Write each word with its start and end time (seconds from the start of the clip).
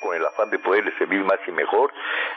Con 0.00 0.16
el 0.16 0.26
afán 0.26 0.50
de 0.50 0.58
poderle 0.58 0.90
servir 0.98 1.22
más 1.24 1.38
y 1.46 1.52
mejor, 1.52 1.92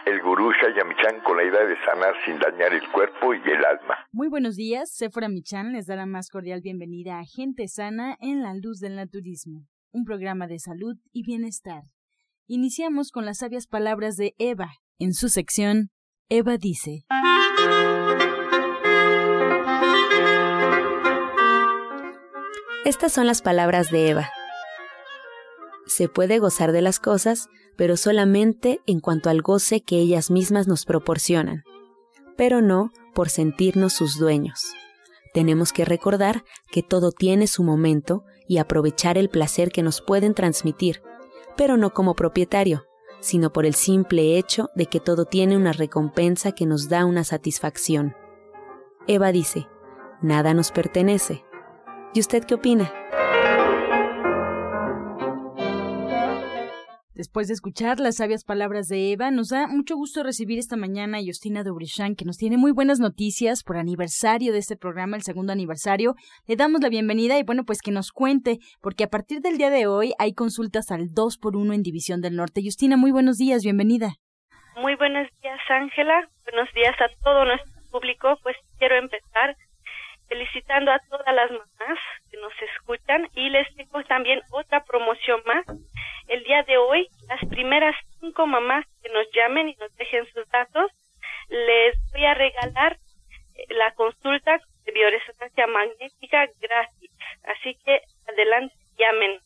el 0.05 0.21
gurú 0.21 0.51
Shayamichan 0.51 1.21
con 1.23 1.37
la 1.37 1.43
idea 1.43 1.65
de 1.65 1.75
sanar 1.83 2.13
sin 2.25 2.37
dañar 2.39 2.73
el 2.73 2.87
cuerpo 2.91 3.33
y 3.33 3.41
el 3.49 3.65
alma. 3.65 4.07
Muy 4.11 4.27
buenos 4.27 4.55
días, 4.55 4.91
Sephora 4.91 5.29
Michan 5.29 5.71
les 5.71 5.87
da 5.87 5.95
la 5.95 6.05
más 6.05 6.29
cordial 6.29 6.61
bienvenida 6.61 7.19
a 7.19 7.25
Gente 7.25 7.67
Sana 7.67 8.17
en 8.19 8.43
la 8.43 8.53
Luz 8.53 8.79
del 8.79 8.95
Naturismo, 8.95 9.67
un 9.91 10.05
programa 10.05 10.47
de 10.47 10.59
salud 10.59 10.97
y 11.11 11.23
bienestar. 11.23 11.83
Iniciamos 12.47 13.11
con 13.11 13.25
las 13.25 13.39
sabias 13.39 13.67
palabras 13.67 14.15
de 14.15 14.33
Eva. 14.39 14.69
En 15.01 15.13
su 15.13 15.29
sección, 15.29 15.91
Eva 16.27 16.57
dice. 16.57 17.05
Estas 22.83 23.13
son 23.13 23.25
las 23.25 23.41
palabras 23.41 23.91
de 23.91 24.09
Eva. 24.09 24.29
Se 25.85 26.09
puede 26.09 26.39
gozar 26.39 26.73
de 26.73 26.81
las 26.81 26.99
cosas, 26.99 27.47
pero 27.77 27.95
solamente 27.95 28.81
en 28.87 28.99
cuanto 28.99 29.29
al 29.29 29.41
goce 29.41 29.79
que 29.79 29.99
ellas 29.99 30.31
mismas 30.31 30.67
nos 30.67 30.83
proporcionan, 30.83 31.63
pero 32.35 32.61
no 32.61 32.91
por 33.15 33.29
sentirnos 33.29 33.93
sus 33.93 34.19
dueños. 34.19 34.73
Tenemos 35.33 35.71
que 35.71 35.85
recordar 35.85 36.43
que 36.73 36.83
todo 36.83 37.13
tiene 37.13 37.47
su 37.47 37.63
momento 37.63 38.25
y 38.49 38.57
aprovechar 38.57 39.17
el 39.17 39.29
placer 39.29 39.71
que 39.71 39.81
nos 39.81 40.01
pueden 40.01 40.33
transmitir, 40.33 41.01
pero 41.55 41.77
no 41.77 41.91
como 41.93 42.15
propietario, 42.15 42.88
sino 43.19 43.51
por 43.51 43.65
el 43.65 43.73
simple 43.73 44.37
hecho 44.37 44.69
de 44.75 44.85
que 44.85 44.99
todo 44.99 45.25
tiene 45.25 45.57
una 45.57 45.73
recompensa 45.73 46.51
que 46.51 46.65
nos 46.65 46.89
da 46.89 47.05
una 47.05 47.23
satisfacción. 47.23 48.15
Eva 49.07 49.31
dice, 49.31 49.67
nada 50.21 50.53
nos 50.53 50.71
pertenece. 50.71 51.43
¿Y 52.13 52.19
usted 52.19 52.43
qué 52.45 52.55
opina? 52.55 52.91
Después 57.19 57.49
de 57.49 57.53
escuchar 57.53 57.99
las 57.99 58.15
sabias 58.15 58.45
palabras 58.45 58.87
de 58.87 59.11
Eva, 59.11 59.29
nos 59.29 59.49
da 59.49 59.67
mucho 59.67 59.97
gusto 59.97 60.23
recibir 60.23 60.57
esta 60.57 60.77
mañana 60.77 61.17
a 61.17 61.21
Justina 61.21 61.65
Dobrichan, 61.65 62.15
que 62.15 62.23
nos 62.23 62.37
tiene 62.37 62.55
muy 62.55 62.71
buenas 62.71 63.01
noticias 63.01 63.61
por 63.61 63.75
aniversario 63.75 64.53
de 64.53 64.59
este 64.59 64.77
programa, 64.77 65.17
el 65.17 65.23
segundo 65.23 65.51
aniversario. 65.51 66.15
Le 66.47 66.55
damos 66.55 66.79
la 66.79 66.87
bienvenida 66.87 67.37
y 67.37 67.43
bueno, 67.43 67.65
pues 67.65 67.81
que 67.81 67.91
nos 67.91 68.13
cuente, 68.13 68.59
porque 68.81 69.03
a 69.03 69.09
partir 69.09 69.41
del 69.41 69.57
día 69.57 69.69
de 69.69 69.85
hoy 69.85 70.13
hay 70.17 70.31
consultas 70.31 70.91
al 70.91 71.13
2 71.13 71.37
por 71.39 71.57
1 71.57 71.73
en 71.73 71.83
División 71.83 72.21
del 72.21 72.37
Norte. 72.37 72.61
Justina, 72.63 72.95
muy 72.95 73.11
buenos 73.11 73.35
días, 73.35 73.63
bienvenida. 73.63 74.13
Muy 74.77 74.95
buenos 74.95 75.27
días, 75.41 75.59
Ángela. 75.67 76.25
Buenos 76.49 76.73
días 76.73 76.95
a 77.01 77.09
todo 77.21 77.43
nuestro 77.43 77.81
público. 77.91 78.37
Pues 78.43 78.55
quiero 78.77 78.95
empezar 78.95 79.57
felicitando 80.29 80.91
a 80.91 80.99
todas 81.09 81.35
las 81.35 81.51
mamás 81.51 81.99
que 82.31 82.37
nos 82.37 82.53
escuchan 82.75 83.27
y 83.35 83.49
les 83.49 83.67
tengo 83.75 84.03
también 84.03 84.41
otra 84.51 84.83
promoción 84.85 85.41
más 85.45 85.65
el 86.29 86.43
día 86.43 86.61
de 86.63 86.77
hoy, 86.77 87.07
las 87.27 87.43
primeras 87.49 87.95
cinco 88.19 88.45
mamás 88.45 88.85
que 89.01 89.09
nos 89.09 89.25
llamen 89.33 89.69
y 89.69 89.75
nos 89.75 89.93
dejen 89.95 90.25
sus 90.31 90.47
datos, 90.49 90.91
les 91.49 91.95
voy 92.13 92.23
a 92.23 92.35
regalar 92.35 92.97
eh, 93.55 93.65
la 93.69 93.91
consulta 93.95 94.59
de 94.85 94.91
bioresonancia 94.91 95.65
magnética 95.65 96.47
gratis. 96.59 97.11
Así 97.45 97.75
que 97.83 98.01
adelante, 98.27 98.75
llamen. 98.97 99.39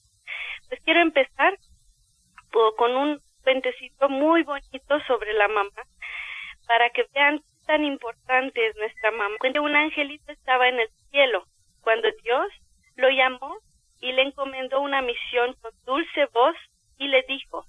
Pues 0.67 0.81
quiero 0.83 0.99
empezar 0.99 1.57
con 2.77 2.95
un 2.95 3.19
cuentecito 3.43 4.09
muy 4.09 4.43
bonito 4.43 4.99
sobre 5.07 5.33
la 5.33 5.47
mamá 5.47 5.71
para 6.67 6.89
que 6.89 7.05
vean 7.13 7.41
tan 7.65 7.83
importante 7.85 8.67
es 8.67 8.75
nuestra 8.75 9.11
mamá. 9.11 9.35
Cuando 9.39 9.63
un 9.63 9.75
angelito 9.75 10.31
estaba 10.31 10.67
en 10.67 10.79
el 10.79 10.89
cielo, 11.11 11.45
cuando 11.81 12.09
Dios 12.23 12.47
lo 12.95 13.09
llamó 13.09 13.57
y 13.99 14.11
le 14.11 14.23
encomendó 14.23 14.81
una 14.81 15.01
misión 15.01 15.53
con 15.61 15.71
dulce 15.85 16.25
voz 16.33 16.55
y 16.97 17.07
le 17.07 17.23
dijo, 17.23 17.65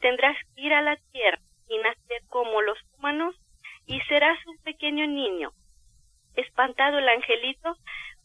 tendrás 0.00 0.36
que 0.54 0.62
ir 0.62 0.72
a 0.72 0.82
la 0.82 0.96
tierra 1.12 1.38
y 1.68 1.78
nacer 1.78 2.22
como 2.28 2.62
los 2.62 2.78
humanos 2.96 3.34
y 3.86 4.00
serás 4.02 4.38
un 4.46 4.58
pequeño 4.58 5.06
niño. 5.06 5.52
Espantado 6.36 6.98
el 6.98 7.08
angelito, 7.08 7.76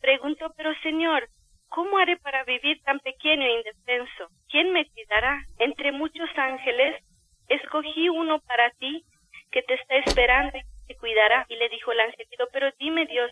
preguntó, 0.01 0.51
pero 0.55 0.73
señor, 0.81 1.29
¿cómo 1.69 1.97
haré 1.97 2.17
para 2.17 2.43
vivir 2.43 2.81
tan 2.83 2.99
pequeño 2.99 3.43
e 3.45 3.57
indefenso? 3.57 4.27
¿Quién 4.49 4.71
me 4.71 4.85
cuidará? 4.89 5.41
Entre 5.57 5.91
muchos 5.91 6.29
ángeles, 6.35 7.03
escogí 7.47 8.09
uno 8.09 8.39
para 8.41 8.69
ti 8.71 9.03
que 9.51 9.61
te 9.63 9.75
está 9.75 9.95
esperando 9.97 10.57
y 10.57 10.72
cuidará. 10.95 11.45
Y 11.49 11.55
le 11.55 11.69
dijo 11.69 11.91
el 11.91 11.99
angelito, 11.99 12.47
pero 12.51 12.71
dime 12.79 13.05
Dios, 13.05 13.31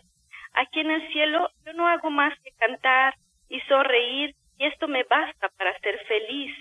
aquí 0.54 0.80
en 0.80 0.90
el 0.90 1.12
cielo 1.12 1.50
yo 1.64 1.72
no 1.74 1.88
hago 1.88 2.10
más 2.10 2.38
que 2.40 2.52
cantar 2.52 3.14
y 3.48 3.60
sonreír 3.62 4.34
y 4.58 4.66
esto 4.66 4.88
me 4.88 5.04
basta 5.04 5.48
para 5.50 5.78
ser 5.80 5.98
feliz. 6.06 6.56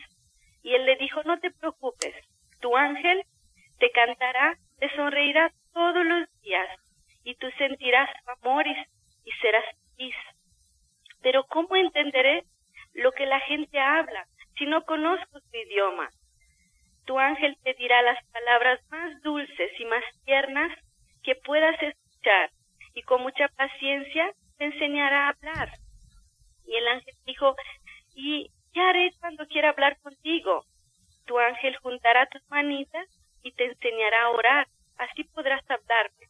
Y 0.63 0.73
él 0.75 0.85
le 0.85 0.95
dijo, 0.97 1.23
no 1.23 1.39
te 1.39 1.51
preocupes, 1.51 2.13
tu 2.59 2.75
ángel 2.75 3.23
te 3.79 3.89
cantará, 3.91 4.57
te 4.79 4.89
sonreirá 4.95 5.51
todos 5.73 6.05
los 6.05 6.41
días 6.41 6.69
y 7.23 7.35
tú 7.35 7.47
sentirás 7.57 8.09
amor 8.27 8.65
y, 8.67 8.75
serás 9.41 9.65
feliz. 9.95 10.15
Pero 11.21 11.43
¿cómo 11.45 11.75
entenderé 11.75 12.43
lo 12.93 13.11
que 13.11 13.25
la 13.25 13.39
gente 13.41 13.79
habla 13.79 14.25
si 14.57 14.65
no 14.65 14.83
conozco 14.85 15.39
tu 15.39 15.57
idioma? 15.57 16.09
Tu 17.11 17.19
ángel 17.19 17.57
te 17.61 17.73
dirá 17.73 18.01
las 18.03 18.25
palabras 18.27 18.79
más 18.89 19.21
dulces 19.21 19.71
y 19.77 19.83
más 19.83 20.01
tiernas 20.23 20.71
que 21.23 21.35
puedas 21.35 21.75
escuchar 21.83 22.51
y 22.93 23.01
con 23.01 23.21
mucha 23.21 23.49
paciencia 23.49 24.31
te 24.57 24.63
enseñará 24.63 25.25
a 25.25 25.29
hablar. 25.31 25.71
Y 26.65 26.73
el 26.73 26.87
ángel 26.87 27.13
dijo, 27.25 27.53
¿y 28.15 28.49
¿Qué 28.73 28.79
haré 28.79 29.11
cuando 29.19 29.45
quiera 29.47 29.71
hablar 29.71 29.99
contigo? 29.99 30.63
Tu 31.25 31.37
ángel 31.37 31.75
juntará 31.79 32.27
tus 32.27 32.49
manitas 32.49 33.05
y 33.43 33.51
te 33.51 33.65
enseñará 33.65 34.23
a 34.23 34.29
orar. 34.29 34.67
Así 34.97 35.25
podrás 35.25 35.69
hablarme. 35.69 36.29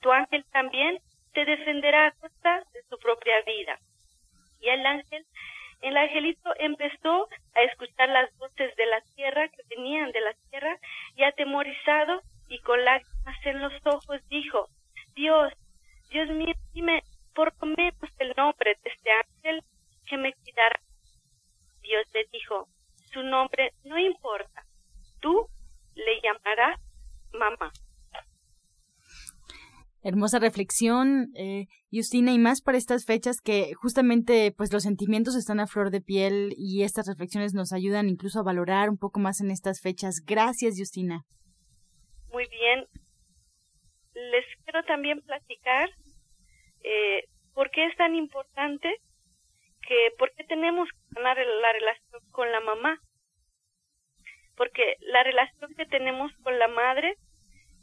Tu 0.00 0.10
ángel 0.10 0.42
también 0.50 1.00
te 1.34 1.44
defenderá 1.44 2.06
a 2.06 2.12
costa 2.12 2.64
de 2.72 2.82
su 2.88 2.98
propia 2.98 3.42
vida. 3.42 3.78
Y 4.62 4.70
el 4.70 4.86
ángel, 4.86 5.26
el 5.82 5.96
angelito 5.96 6.50
empezó 6.58 7.28
a 7.54 7.62
escuchar 7.62 8.08
las 8.08 8.36
voces 8.38 8.74
de 8.76 8.86
la 8.86 9.00
tierra 9.14 9.48
que 9.48 9.62
venían 9.76 10.10
de 10.12 10.20
la 10.20 10.34
tierra 10.50 10.76
y 11.16 11.24
atemorizado 11.24 12.22
y 12.48 12.58
con 12.60 12.84
lágrimas 12.84 13.36
en 13.44 13.60
los 13.60 13.72
ojos 13.84 14.20
dijo, 14.28 14.68
Dios, 15.14 15.52
Dios 16.10 16.28
mío, 16.30 16.54
dime 16.72 17.02
por 17.34 17.52
lo 17.60 17.68
menos 17.68 18.10
el 18.18 18.34
nombre 18.36 18.76
de 18.82 18.90
este 18.90 19.10
ángel 19.10 19.62
que 20.08 20.16
me 20.16 20.32
cuidará 20.32 20.80
Dios 21.88 22.06
le 22.12 22.26
dijo, 22.32 22.68
su 23.12 23.22
nombre 23.22 23.72
no 23.84 23.98
importa, 23.98 24.66
tú 25.20 25.48
le 25.94 26.20
llamarás 26.22 26.80
mamá. 27.32 27.72
Hermosa 30.02 30.38
reflexión, 30.38 31.32
eh, 31.34 31.67
Justina, 31.90 32.32
y 32.32 32.38
más 32.38 32.60
para 32.60 32.76
estas 32.76 33.06
fechas 33.06 33.40
que 33.42 33.72
justamente 33.74 34.52
pues 34.56 34.72
los 34.72 34.82
sentimientos 34.82 35.34
están 35.36 35.58
a 35.58 35.66
flor 35.66 35.90
de 35.90 36.02
piel 36.02 36.52
y 36.56 36.82
estas 36.82 37.06
reflexiones 37.06 37.54
nos 37.54 37.72
ayudan 37.72 38.08
incluso 38.08 38.40
a 38.40 38.44
valorar 38.44 38.90
un 38.90 38.98
poco 38.98 39.20
más 39.20 39.40
en 39.40 39.50
estas 39.50 39.80
fechas. 39.80 40.22
Gracias, 40.26 40.74
Justina. 40.76 41.22
Muy 42.30 42.46
bien. 42.48 42.86
Les 44.14 44.44
quiero 44.64 44.84
también 44.84 45.22
platicar 45.22 45.88
eh, 46.84 47.24
por 47.54 47.70
qué 47.70 47.86
es 47.86 47.96
tan 47.96 48.14
importante 48.14 48.96
que 49.80 50.10
por 50.18 50.30
qué 50.34 50.44
tenemos 50.44 50.88
que 50.90 51.14
ganar 51.16 51.38
la 51.38 51.72
relación 51.72 52.22
con 52.30 52.52
la 52.52 52.60
mamá. 52.60 53.00
Porque 54.56 54.96
la 55.00 55.22
relación 55.22 55.74
que 55.74 55.86
tenemos 55.86 56.32
con 56.42 56.58
la 56.58 56.68
madre 56.68 57.16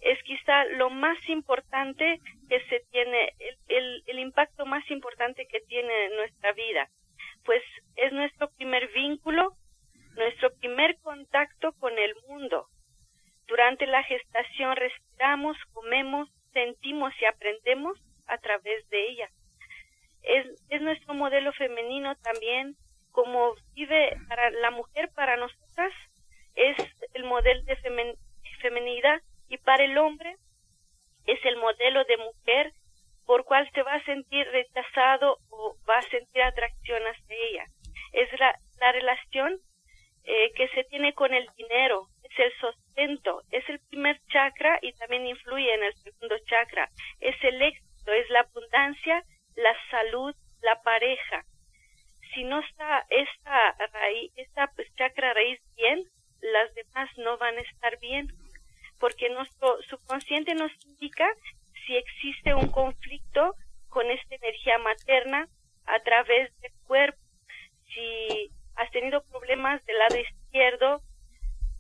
es 0.05 0.21
quizá 0.23 0.65
lo 0.65 0.89
más 0.89 1.17
importante 1.27 2.19
que 2.47 2.59
se 2.69 2.79
tiene, 2.91 3.33
el, 3.67 4.03
el, 4.05 4.19
impacto 4.19 4.65
más 4.65 4.89
importante 4.89 5.45
que 5.47 5.59
tiene 5.61 6.05
en 6.05 6.15
nuestra 6.15 6.53
vida, 6.53 6.89
pues 7.43 7.61
es 7.95 8.13
nuestro 8.13 8.49
primer 8.51 8.87
vínculo, 8.93 9.53
nuestro 10.15 10.53
primer 10.55 10.97
contacto 11.01 11.73
con 11.73 11.97
el 11.97 12.13
mundo. 12.27 12.67
Durante 13.47 13.85
la 13.87 14.03
gestación 14.03 14.75
respiramos, 14.75 15.57
comemos, 15.73 16.29
sentimos 16.53 17.13
y 17.19 17.25
aprendemos 17.25 17.99
a 18.27 18.37
través 18.37 18.87
de 18.89 19.09
ella 19.09 19.29
es, 20.25 20.47
es 20.69 20.81
nuestro 20.81 21.13
modelo 21.13 21.53
femenino 21.53 22.15
también, 22.17 22.75
como 23.11 23.55
vive 23.73 24.17
para 24.27 24.49
la 24.51 24.71
mujer, 24.71 25.09
para 25.15 25.37
nosotras, 25.37 25.93
es 26.55 26.75
el 27.13 27.23
modelo 27.23 27.61
de 27.63 27.77
femenidad 28.61 29.21
y 29.50 29.57
para 29.57 29.83
el 29.83 29.97
hombre 29.97 30.36
es 31.25 31.44
el 31.45 31.57
modelo 31.57 32.03
de 32.06 32.18
mujer 32.18 32.74
por 33.25 33.44
cual 33.45 33.69
se 33.74 33.81
va 33.81 33.94
a 33.94 34.06
sentir 34.06 34.45
rechazado 34.47 35.39
o 35.50 35.75
va 35.89 35.97
a 35.97 36.09
sentir 36.09 36.44
atracción 36.44 37.01
hacia 37.03 37.36
ella. 37.50 37.65
Es 38.13 38.39
la, 38.39 38.56
la 38.80 38.92
relación 38.92 39.59
eh, 40.24 40.51
que 40.56 40.68
se 40.69 40.83
tiene 40.86 41.13
con 41.13 41.33
el 41.33 41.47
dinero, 41.57 42.07
es 42.24 42.36
es 42.36 42.45
el 42.45 42.53
sustento, 42.59 43.42
es 43.51 43.68
el 43.69 43.80
primer 43.89 44.19
chakra 44.27 44.80
y 44.81 44.94
también 44.94 45.25
influye 45.27 45.74
en 45.74 45.83
el 45.83 45.94
segundo 45.95 46.36
chakra. 46.45 46.89
Es 47.19 47.36
el 47.44 47.62
éxito, 47.62 48.12
es 48.12 48.30
la 48.30 48.41
abundancia, 48.41 49.24
la 49.56 49.75
salud, 49.89 50.36
la 50.62 50.81
pareja. 50.81 51.45
Si 52.33 52.44
no 52.44 52.59
está 52.59 53.06
esta 53.09 53.75
raíz, 53.94 54.31
esta 54.36 54.68
pues, 54.75 54.88
chakra 54.95 55.33
raíz 55.33 55.59
bien, 55.75 56.03
las 56.41 56.74
demás 56.75 57.09
no 57.18 57.38
van 57.38 57.57
a 57.57 57.62
estar 57.62 57.98
bien, 58.00 58.27
porque 59.00 59.30
nuestro 59.30 59.81
subconsciente 59.83 60.53
nos 60.53 60.71
indica 60.86 61.27
si 61.86 61.95
existe 61.95 62.53
un 62.53 62.69
conflicto 62.71 63.56
con 63.89 64.09
esta 64.09 64.36
energía 64.36 64.77
materna 64.80 65.48
a 65.86 66.00
través 66.00 66.53
del 66.59 66.71
cuerpo. 66.88 67.19
Si 67.94 68.50
has 68.75 68.91
tenido 68.91 69.24
problemas 69.31 69.83
del 69.86 69.98
lado 70.00 70.18
izquierdo, 70.18 71.01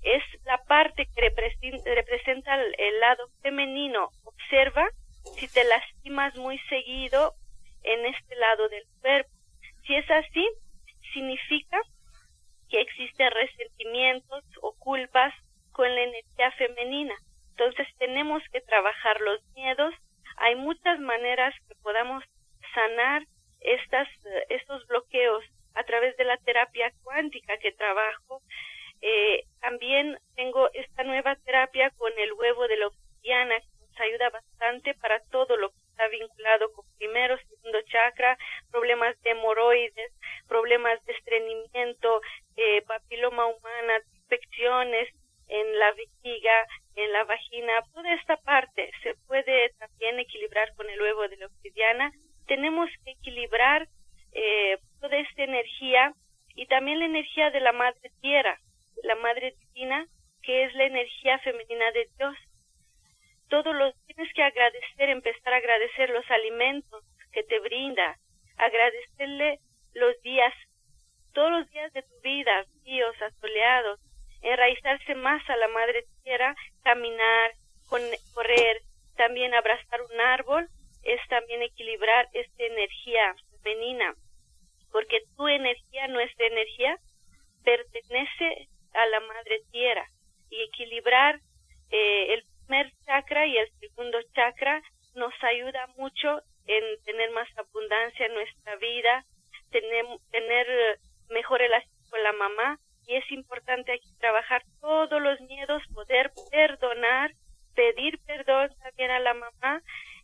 es 0.05 0.23
la 0.45 0.63
parte 0.65 1.07
que 1.07 1.21
representa 1.21 2.55
el 2.55 2.99
lado 2.99 3.27
femenino. 3.41 4.09
Observa 4.23 4.87
si 5.37 5.47
te 5.47 5.63
lastimas 5.63 6.35
muy 6.35 6.59
seguido 6.69 7.33
en 7.85 8.05
este 8.05 8.35
lado 8.35 8.67
del 8.69 8.83
cuerpo. 9.01 9.31
Si 9.85 9.95
es 9.95 10.09
así, 10.09 10.47
significa 11.13 11.79
que 12.69 12.81
existen 12.81 13.31
resentimientos 13.31 14.43
o 14.61 14.75
culpas 14.77 15.33
con 15.71 15.93
la 15.93 16.01
energía 16.01 16.51
femenina. 16.51 17.15
Entonces 17.51 17.87
tenemos 17.97 18.41
que 18.51 18.61
trabajar 18.61 19.21
los 19.21 19.41
miedos. 19.55 19.93
Hay 20.37 20.55
muchas 20.55 20.99
maneras 20.99 21.53
que 21.67 21.75
podamos 21.75 22.23
sanar 22.73 23.23
estas, 23.61 24.07
estos 24.49 24.85
bloqueos 24.87 25.43
a 25.75 25.83
través 25.83 26.15
de 26.17 26.25
la 26.25 26.37
terapia 26.37 26.91
cuántica 27.03 27.57
que 27.57 27.71
trabajo. 27.71 28.41
Eh, 29.01 29.43
también 29.61 30.17
tengo 30.35 30.69
esta 30.73 31.03
nueva 31.03 31.35
terapia 31.35 31.91
con 31.91 32.11
el 32.17 32.33
huevo 32.33 32.67
de 32.67 32.77
la 32.77 32.87
obsidiana 32.87 33.59
que 33.59 33.85
nos 33.87 33.99
ayuda 33.99 34.29
bastante 34.29 34.93
para 34.95 35.19
todo 35.31 35.57
lo 35.57 35.69
que 35.69 35.84
está 35.95 36.09
vinculado 36.09 36.71
con 36.73 36.85
primero, 36.97 37.37
segundo 37.37 37.81
chakra, 37.83 38.37
problemas 38.69 39.19
de 39.21 39.31
hemorroides, 39.31 40.11
problemas 40.47 41.03
de 41.05 41.13
estreñimiento, 41.13 42.21
eh, 42.57 42.81
papiloma 42.81 43.45
humana, 43.45 44.01
infecciones 44.13 45.07
en 45.47 45.79
la 45.79 45.91
vejiga, 45.93 46.67
en 46.95 47.13
la 47.13 47.23
vagina, 47.23 47.73
toda 47.93 48.13
esta 48.13 48.35
parte 48.37 48.91
se 49.03 49.15
puede 49.27 49.69
también 49.79 50.19
equilibrar 50.19 50.73
con 50.75 50.89
el 50.89 51.01
huevo 51.01 51.27
de 51.29 51.37
la 51.37 51.45
obsidiana. 51.45 52.11
Tenemos 52.47 52.89
que 53.03 53.11
equilibrar 53.11 53.87
eh, 54.33 54.77
toda 54.99 55.17
esta 55.17 55.43
energía 55.43 56.13
y 56.55 56.65
también 56.67 56.99
la 56.99 57.05
energía 57.05 57.51
de 57.51 57.59
la 57.61 57.71
madre 57.71 58.11
tierra, 58.21 58.59
la 59.03 59.15
madre 59.15 59.55
divina, 59.59 60.07
que 60.41 60.65
es 60.65 60.73
la 60.73 60.85
energía 60.85 61.39
femenina 61.39 61.91
de 61.91 62.09
Dios. 62.17 62.35
Todos 63.49 63.75
los 63.75 63.93
tienes 64.07 64.33
que 64.33 64.41
agradecer, 64.43 65.09
empezar 65.09 65.53
a 65.53 65.57
los 66.09 66.29
alimentos 66.29 67.03
que 67.31 67.43
te 67.43 67.59
brinda, 67.59 68.17
agradecerle 68.57 69.59
los 69.93 70.19
días, 70.21 70.53
todos 71.33 71.51
los 71.51 71.69
días 71.71 71.91
de 71.93 72.03
tu 72.03 72.19
vida, 72.21 72.65
días 72.83 73.21
asoleados, 73.21 73.99
enraizarse 74.41 75.15
más 75.15 75.41
a 75.49 75.57
la 75.57 75.67
madre 75.69 76.05
tierra, 76.23 76.55
caminar, 76.83 77.51
correr, 77.89 78.81
también 79.15 79.53
abrazar 79.53 80.01
un 80.01 80.21
árbol, 80.21 80.67
es 81.03 81.19
también 81.29 81.61
equilibrar 81.61 82.27
esta 82.33 82.63
energía 82.63 83.35
femenina, 83.63 84.15
porque 84.91 85.21
tu 85.35 85.47
energía, 85.47 86.07
nuestra 86.07 86.47
energía, 86.47 86.97
pertenece 87.63 88.69
a 88.93 89.05
la 89.07 89.19
madre 89.21 89.61
tierra 89.71 90.07
y 90.49 90.61
equilibrar 90.63 91.39
eh, 91.91 92.33
el 92.33 92.43
primer 92.65 92.91
chakra 93.05 93.45
y 93.45 93.57
el 93.57 93.69
segundo 93.79 94.19
chakra 94.33 94.81
nos 95.15 95.33
ayuda 95.43 95.87
mucho 95.97 96.41
en 96.67 96.83
tener 97.03 97.31
más 97.31 97.47
abundancia 97.57 98.25
en 98.25 98.33
nuestra 98.33 98.75
vida, 98.77 99.25
tener, 99.71 100.05
tener 100.31 100.99
mejor 101.29 101.59
relación 101.59 102.09
con 102.09 102.23
la 102.23 102.33
mamá. 102.33 102.79
Y 103.07 103.15
es 103.15 103.31
importante 103.31 103.93
aquí 103.93 104.09
trabajar 104.19 104.63
todos 104.81 105.21
los 105.21 105.39
miedos, 105.41 105.83
poder 105.93 106.31
perdonar, 106.49 107.31
pedir 107.75 108.19
perdón 108.25 108.69
también 108.81 109.11
a 109.11 109.19
la 109.19 109.33
mamá 109.33 109.81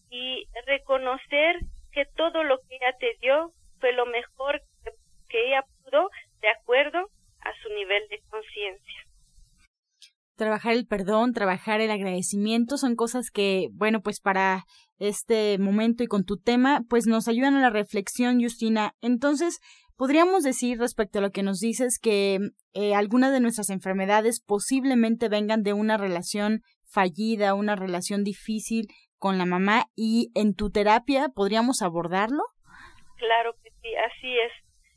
y 0.09 0.47
reconocer 0.65 1.57
que 1.91 2.05
todo 2.05 2.43
lo 2.43 2.59
que 2.59 2.75
ella 2.75 2.95
te 2.99 3.15
dio 3.21 3.51
fue 3.79 3.93
lo 3.93 4.05
mejor 4.05 4.61
que 5.29 5.47
ella 5.47 5.63
pudo 5.83 6.09
de 6.41 6.49
acuerdo 6.49 7.09
a 7.41 7.53
su 7.61 7.69
nivel 7.69 8.07
de 8.09 8.19
conciencia 8.29 9.10
trabajar 10.35 10.73
el 10.73 10.87
perdón, 10.87 11.33
trabajar 11.33 11.81
el 11.81 11.91
agradecimiento, 11.91 12.77
son 12.77 12.95
cosas 12.95 13.31
que, 13.31 13.69
bueno, 13.73 14.01
pues 14.01 14.19
para 14.19 14.65
este 14.97 15.57
momento 15.57 16.03
y 16.03 16.07
con 16.07 16.25
tu 16.25 16.37
tema, 16.37 16.81
pues 16.89 17.07
nos 17.07 17.27
ayudan 17.27 17.55
a 17.55 17.61
la 17.61 17.69
reflexión, 17.69 18.41
Justina. 18.41 18.93
Entonces, 19.01 19.59
podríamos 19.97 20.43
decir 20.43 20.79
respecto 20.79 21.19
a 21.19 21.21
lo 21.21 21.31
que 21.31 21.43
nos 21.43 21.59
dices 21.59 21.99
que 21.99 22.39
eh, 22.73 22.95
algunas 22.95 23.31
de 23.31 23.39
nuestras 23.39 23.69
enfermedades 23.69 24.39
posiblemente 24.39 25.29
vengan 25.29 25.63
de 25.63 25.73
una 25.73 25.97
relación 25.97 26.61
fallida, 26.91 27.53
una 27.53 27.75
relación 27.75 28.23
difícil 28.23 28.87
con 29.17 29.37
la 29.37 29.45
mamá 29.45 29.85
y 29.95 30.31
en 30.35 30.55
tu 30.55 30.71
terapia 30.71 31.29
podríamos 31.29 31.81
abordarlo? 31.81 32.43
Claro 33.17 33.53
que 33.63 33.69
sí, 33.81 33.95
así 33.95 34.39
es. 34.39 34.51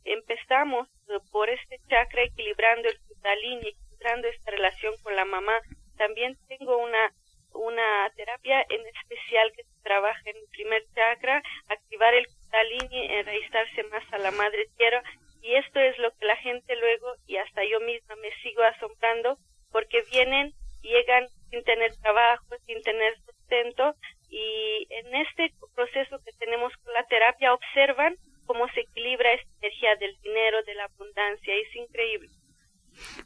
Empezamos 0.04 0.88
por 1.30 1.50
este 1.50 1.78
chakra 1.88 2.24
equilibrando 2.24 2.88
el 2.88 2.98
kundalini, 3.06 3.74
esta 4.04 4.50
relación 4.50 4.94
con 5.02 5.16
la 5.16 5.24
mamá. 5.24 5.58
También 5.96 6.36
tengo 6.48 6.76
una 6.76 7.12
una 7.54 8.10
terapia 8.16 8.64
en 8.68 8.84
especial 8.86 9.52
que 9.52 9.62
trabaja 9.82 10.20
en 10.26 10.36
el 10.36 10.48
primer 10.50 10.82
chakra, 10.94 11.42
activar 11.68 12.12
el 12.14 12.26
kundalini, 12.26 13.06
enraizarse 13.14 13.84
más 13.84 14.02
a 14.12 14.18
la 14.18 14.32
madre 14.32 14.66
tierra 14.76 15.02
y 15.40 15.54
esto 15.54 15.78
es 15.78 15.96
lo 15.98 16.10
que 16.16 16.26
la 16.26 16.36
gente 16.36 16.74
luego 16.76 17.14
y 17.26 17.36
hasta 17.36 17.64
yo 17.64 17.80
misma 17.80 18.16
me 18.16 18.34
sigo 18.42 18.62
asombrando 18.62 19.38
porque 19.70 20.02
vienen, 20.10 20.52
llegan 20.82 21.28
sin 21.50 21.62
tener 21.64 21.94
trabajo, 22.02 22.56
sin 22.66 22.82
tener 22.82 23.14
sustento 23.24 23.94
y 24.30 24.86
en 24.90 25.14
este 25.14 25.52
proceso 25.74 26.18
que 26.24 26.32
tenemos 26.38 26.72
con 26.82 26.92
la 26.92 27.06
terapia 27.06 27.54
observan 27.54 28.16
cómo 28.46 28.68
se 28.72 28.80
equilibra 28.80 29.32
esta 29.32 29.50
energía 29.62 29.96
del 29.96 30.16
dinero, 30.22 30.62
de 30.64 30.74
la 30.74 30.84
abundancia, 30.84 31.54
es 31.54 31.76
increíble. 31.76 32.28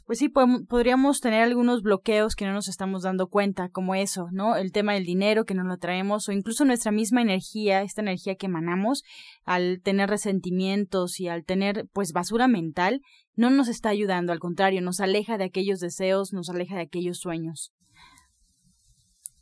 Pues 0.05 0.19
sí, 0.19 0.29
podríamos 0.29 1.19
tener 1.19 1.43
algunos 1.43 1.81
bloqueos 1.81 2.35
que 2.35 2.45
no 2.45 2.53
nos 2.53 2.67
estamos 2.67 3.03
dando 3.03 3.27
cuenta, 3.27 3.69
como 3.69 3.95
eso, 3.95 4.27
¿no? 4.31 4.55
El 4.55 4.71
tema 4.71 4.93
del 4.93 5.05
dinero 5.05 5.45
que 5.45 5.53
no 5.53 5.63
lo 5.63 5.77
traemos, 5.77 6.27
o 6.27 6.31
incluso 6.31 6.65
nuestra 6.65 6.91
misma 6.91 7.21
energía, 7.21 7.81
esta 7.81 8.01
energía 8.01 8.35
que 8.35 8.47
emanamos, 8.47 9.03
al 9.45 9.81
tener 9.83 10.09
resentimientos 10.09 11.19
y 11.19 11.27
al 11.27 11.45
tener, 11.45 11.85
pues, 11.93 12.11
basura 12.13 12.47
mental, 12.47 13.01
no 13.35 13.49
nos 13.49 13.67
está 13.67 13.89
ayudando, 13.89 14.33
al 14.33 14.39
contrario, 14.39 14.81
nos 14.81 14.99
aleja 14.99 15.37
de 15.37 15.45
aquellos 15.45 15.79
deseos, 15.79 16.33
nos 16.33 16.49
aleja 16.49 16.75
de 16.75 16.81
aquellos 16.83 17.19
sueños. 17.19 17.71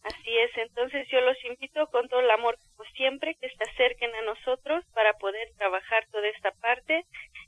Así 0.04 0.38
es, 0.38 0.52
entonces 0.58 1.06
yo 1.12 1.20
los 1.20 1.36
invito 1.44 1.86
con 1.88 2.08
todo 2.08 2.22
el 2.22 2.32
amor, 2.32 2.58
como 2.76 2.90
siempre, 2.92 3.36
que 3.42 3.50
se 3.50 3.72
acerquen 3.72 4.10
a 4.16 4.22
nosotros 4.22 4.86
para 4.94 5.14
poder 5.14 5.50
trabajar 5.58 6.06
toda 6.12 6.28
esta 6.30 6.52
parte 6.62 7.04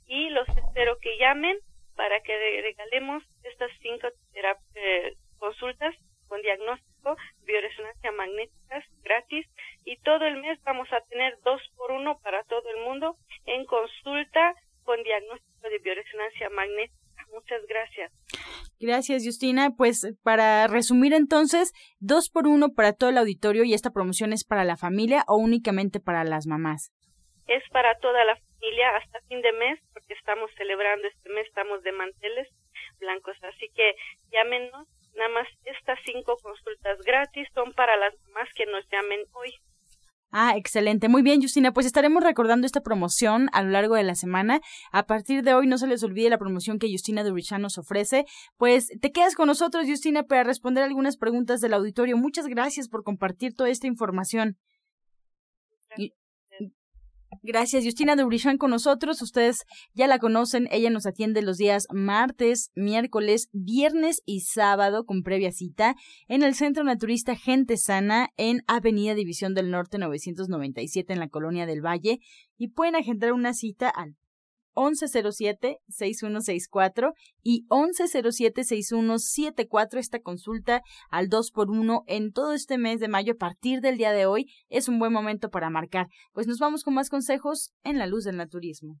y 0.06 0.28
los 0.30 0.46
espero 0.48 0.98
que 1.00 1.16
llamen 1.18 1.56
para 2.00 2.18
que 2.22 2.32
regalemos 2.62 3.22
estas 3.42 3.70
cinco 3.82 4.08
eh, 4.74 5.12
consultas 5.36 5.94
con 6.28 6.40
diagnóstico, 6.40 7.14
bioresonancia 7.44 8.10
magnéticas 8.12 8.84
gratis 9.02 9.46
y 9.84 9.98
todo 9.98 10.24
el 10.24 10.40
mes 10.40 10.58
vamos 10.64 10.88
a 10.94 11.02
tener 11.10 11.36
dos 11.44 11.60
por 11.76 11.90
uno 11.90 12.18
para 12.22 12.42
todo 12.44 12.62
el 12.74 12.86
mundo 12.86 13.16
en 13.44 13.66
consulta 13.66 14.54
con 14.82 15.02
diagnóstico 15.02 15.68
de 15.68 15.78
bioresonancia 15.80 16.48
magnética. 16.48 16.96
Muchas 17.34 17.66
gracias. 17.66 18.10
Gracias, 18.80 19.22
Justina. 19.22 19.74
Pues 19.76 20.16
para 20.22 20.68
resumir 20.68 21.12
entonces, 21.12 21.74
dos 21.98 22.30
por 22.30 22.46
uno 22.46 22.70
para 22.74 22.94
todo 22.94 23.10
el 23.10 23.18
auditorio 23.18 23.64
y 23.64 23.74
esta 23.74 23.90
promoción 23.90 24.32
es 24.32 24.44
para 24.44 24.64
la 24.64 24.78
familia 24.78 25.24
o 25.28 25.36
únicamente 25.36 26.00
para 26.00 26.24
las 26.24 26.46
mamás. 26.46 26.94
Es 27.46 27.62
para 27.72 27.98
toda 27.98 28.24
la 28.24 28.36
familia 28.36 28.96
hasta 28.96 29.20
fin 29.28 29.42
de 29.42 29.52
mes, 29.52 29.78
estamos 30.30 30.50
celebrando 30.56 31.08
este 31.08 31.28
mes, 31.30 31.46
estamos 31.48 31.82
de 31.82 31.92
manteles 31.92 32.48
blancos. 33.00 33.36
Así 33.42 33.68
que 33.74 33.94
llámenos, 34.30 34.86
nada 35.16 35.30
más 35.30 35.48
estas 35.64 35.98
cinco 36.04 36.36
consultas 36.40 36.98
gratis 37.04 37.48
son 37.52 37.72
para 37.72 37.96
las 37.96 38.14
mamás 38.26 38.48
que 38.54 38.66
nos 38.66 38.84
llamen 38.90 39.20
hoy. 39.32 39.52
Ah, 40.32 40.56
excelente. 40.56 41.08
Muy 41.08 41.22
bien, 41.22 41.42
Justina. 41.42 41.72
Pues 41.72 41.86
estaremos 41.86 42.22
recordando 42.22 42.64
esta 42.64 42.82
promoción 42.82 43.48
a 43.52 43.62
lo 43.62 43.70
largo 43.70 43.96
de 43.96 44.04
la 44.04 44.14
semana. 44.14 44.60
A 44.92 45.02
partir 45.02 45.42
de 45.42 45.54
hoy, 45.54 45.66
no 45.66 45.76
se 45.76 45.88
les 45.88 46.04
olvide 46.04 46.30
la 46.30 46.38
promoción 46.38 46.78
que 46.78 46.88
Justina 46.88 47.24
Durichan 47.24 47.62
nos 47.62 47.78
ofrece. 47.78 48.26
Pues 48.56 48.86
te 49.00 49.10
quedas 49.10 49.34
con 49.34 49.48
nosotros, 49.48 49.86
Justina, 49.88 50.22
para 50.22 50.44
responder 50.44 50.84
algunas 50.84 51.16
preguntas 51.16 51.60
del 51.60 51.74
auditorio. 51.74 52.16
Muchas 52.16 52.46
gracias 52.46 52.88
por 52.88 53.02
compartir 53.02 53.56
toda 53.56 53.70
esta 53.70 53.88
información. 53.88 54.56
Gracias, 57.42 57.84
Justina 57.84 58.16
Dubrichan 58.16 58.58
con 58.58 58.70
nosotros. 58.70 59.22
Ustedes 59.22 59.64
ya 59.94 60.06
la 60.06 60.18
conocen. 60.18 60.68
Ella 60.70 60.90
nos 60.90 61.06
atiende 61.06 61.42
los 61.42 61.58
días 61.58 61.86
martes, 61.92 62.70
miércoles, 62.74 63.48
viernes 63.52 64.20
y 64.26 64.40
sábado 64.40 65.06
con 65.06 65.22
previa 65.22 65.52
cita 65.52 65.94
en 66.28 66.42
el 66.42 66.54
Centro 66.54 66.82
Naturista 66.82 67.36
Gente 67.36 67.76
Sana 67.76 68.30
en 68.36 68.62
Avenida 68.66 69.14
División 69.14 69.54
del 69.54 69.70
Norte 69.70 69.98
997 69.98 71.12
en 71.12 71.20
la 71.20 71.28
Colonia 71.28 71.66
del 71.66 71.84
Valle. 71.84 72.18
Y 72.58 72.68
pueden 72.68 72.96
agendar 72.96 73.32
una 73.32 73.54
cita 73.54 73.88
al 73.88 74.16
1107-6164 74.74 77.12
y 77.42 77.66
1107-6174. 77.68 79.98
Esta 79.98 80.20
consulta 80.20 80.82
al 81.10 81.28
2x1 81.28 82.04
en 82.06 82.32
todo 82.32 82.52
este 82.52 82.78
mes 82.78 83.00
de 83.00 83.08
mayo 83.08 83.32
a 83.34 83.36
partir 83.36 83.80
del 83.80 83.98
día 83.98 84.12
de 84.12 84.26
hoy 84.26 84.46
es 84.68 84.88
un 84.88 84.98
buen 84.98 85.12
momento 85.12 85.50
para 85.50 85.70
marcar. 85.70 86.06
Pues 86.32 86.46
nos 86.46 86.58
vamos 86.58 86.84
con 86.84 86.94
más 86.94 87.08
consejos 87.08 87.72
en 87.82 87.98
la 87.98 88.06
luz 88.06 88.24
del 88.24 88.36
naturismo. 88.36 89.00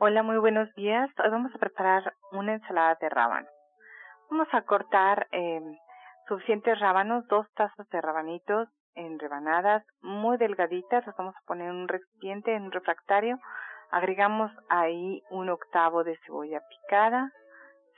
Hola, 0.05 0.21
muy 0.21 0.37
buenos 0.37 0.67
días. 0.75 1.09
Hoy 1.23 1.31
vamos 1.31 1.55
a 1.55 1.57
preparar 1.57 2.13
una 2.33 2.55
ensalada 2.55 2.97
de 2.99 3.07
rábano. 3.07 3.47
Vamos 4.29 4.49
a 4.51 4.63
cortar 4.63 5.27
eh, 5.31 5.61
suficientes 6.27 6.77
rábanos, 6.81 7.25
dos 7.29 7.47
tazas 7.53 7.87
de 7.87 8.01
rabanitos 8.01 8.67
en 8.95 9.17
rebanadas 9.17 9.85
muy 10.01 10.35
delgaditas. 10.35 11.07
Los 11.07 11.15
vamos 11.15 11.33
a 11.37 11.47
poner 11.47 11.69
en 11.69 11.75
un 11.77 11.87
recipiente, 11.87 12.53
en 12.53 12.63
un 12.63 12.73
refractario. 12.73 13.39
Agregamos 13.91 14.51
ahí 14.67 15.23
un 15.29 15.47
octavo 15.47 16.03
de 16.03 16.19
cebolla 16.25 16.61
picada, 16.67 17.31